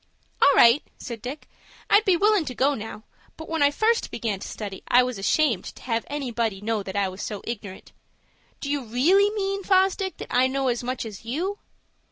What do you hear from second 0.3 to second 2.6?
"All right," said Dick. "I'd be willin' to